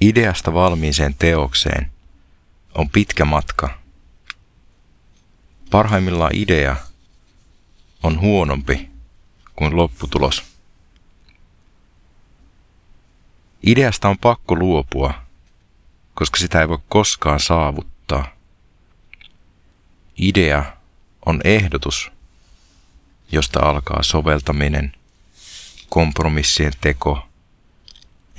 [0.00, 1.92] Ideasta valmiiseen teokseen
[2.74, 3.78] on pitkä matka.
[5.70, 6.76] Parhaimmillaan idea
[8.02, 8.90] on huonompi
[9.56, 10.44] kuin lopputulos.
[13.62, 15.14] Ideasta on pakko luopua,
[16.14, 18.28] koska sitä ei voi koskaan saavuttaa.
[20.18, 20.76] Idea
[21.26, 22.12] on ehdotus,
[23.32, 24.92] josta alkaa soveltaminen,
[25.88, 27.29] kompromissien teko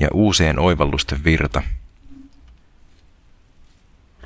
[0.01, 1.61] ja uusien oivallusten virta.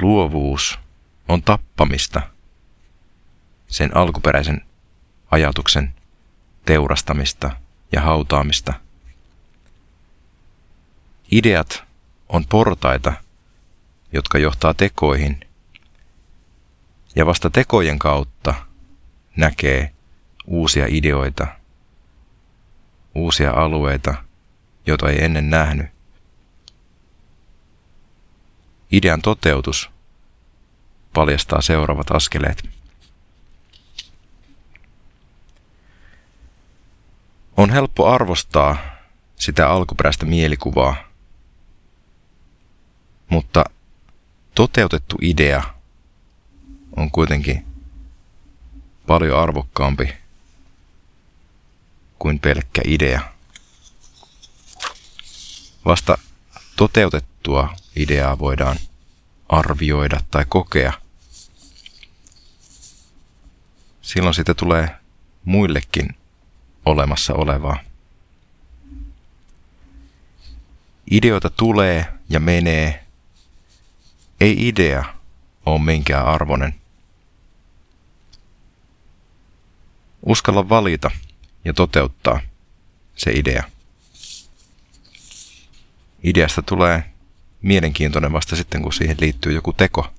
[0.01, 0.79] Luovuus
[1.27, 2.21] on tappamista,
[3.67, 4.61] sen alkuperäisen
[5.31, 5.93] ajatuksen
[6.65, 7.51] teurastamista
[7.91, 8.73] ja hautaamista.
[11.31, 11.83] Ideat
[12.29, 13.13] on portaita,
[14.13, 15.39] jotka johtaa tekoihin,
[17.15, 18.53] ja vasta tekojen kautta
[19.35, 19.93] näkee
[20.45, 21.47] uusia ideoita,
[23.15, 24.24] uusia alueita,
[24.85, 25.87] joita ei ennen nähnyt.
[28.91, 29.89] Idean toteutus
[31.13, 32.69] paljastaa seuraavat askeleet.
[37.57, 38.77] On helppo arvostaa
[39.35, 40.95] sitä alkuperäistä mielikuvaa,
[43.29, 43.63] mutta
[44.55, 45.63] toteutettu idea
[46.95, 47.65] on kuitenkin
[49.07, 50.13] paljon arvokkaampi
[52.19, 53.34] kuin pelkkä idea.
[55.85, 56.17] Vasta
[56.75, 58.77] toteutettua ideaa voidaan
[59.49, 60.93] arvioida tai kokea.
[64.01, 64.89] Silloin siitä tulee
[65.45, 66.15] muillekin
[66.85, 67.79] olemassa olevaa.
[71.11, 73.05] Ideoita tulee ja menee.
[74.41, 75.05] Ei idea
[75.65, 76.75] ole minkään arvoinen.
[80.25, 81.11] Uskalla valita
[81.65, 82.39] ja toteuttaa
[83.15, 83.74] se idea.
[86.25, 87.03] Ideasta tulee
[87.61, 90.13] mielenkiintoinen vasta sitten, kun siihen liittyy joku teko.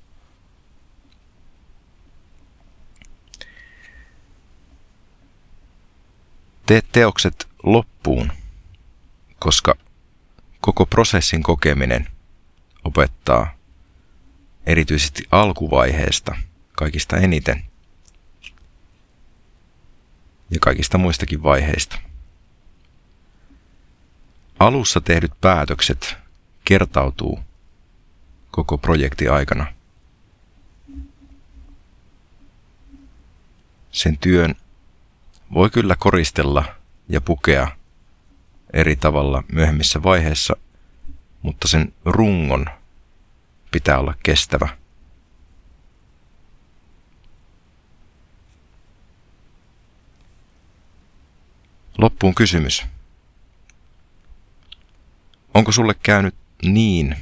[6.66, 8.32] Tee teokset loppuun,
[9.38, 9.74] koska
[10.60, 12.08] koko prosessin kokeminen
[12.84, 13.54] opettaa
[14.66, 16.36] erityisesti alkuvaiheesta
[16.72, 17.64] kaikista eniten
[20.50, 22.05] ja kaikista muistakin vaiheista.
[24.58, 26.16] Alussa tehdyt päätökset
[26.64, 27.40] kertautuu
[28.50, 29.66] koko projekti aikana.
[33.90, 34.54] Sen työn
[35.54, 36.64] voi kyllä koristella
[37.08, 37.68] ja pukea
[38.72, 40.56] eri tavalla myöhemmissä vaiheissa,
[41.42, 42.66] mutta sen rungon
[43.70, 44.68] pitää olla kestävä.
[51.98, 52.95] Loppuun kysymys.
[55.56, 57.16] Onko sulle käynyt niin,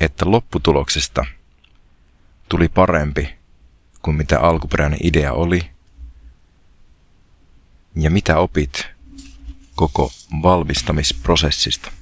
[0.00, 1.24] että lopputuloksesta
[2.48, 3.34] tuli parempi
[4.02, 5.70] kuin mitä alkuperäinen idea oli?
[7.96, 8.86] Ja mitä opit
[9.74, 10.12] koko
[10.42, 11.92] valmistamisprosessista?